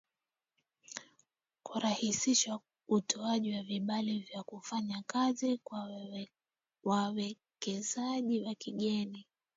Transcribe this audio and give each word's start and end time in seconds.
Kurahisisha 1.63 2.59
utoaji 2.87 3.55
wa 3.55 3.63
vibali 3.63 4.19
vya 4.19 4.43
kufanya 4.43 5.03
kazi 5.07 5.57
kwa 5.63 5.89
wawekezaji 6.83 8.41
wa 8.43 8.55
kigeni 8.55 9.27